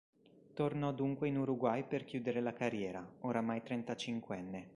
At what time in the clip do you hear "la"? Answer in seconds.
2.41-2.53